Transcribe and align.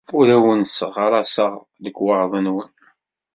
Ur 0.17 0.27
awen-sseɣraseɣ 0.35 1.51
lekwaɣeḍ-nwen. 1.83 2.71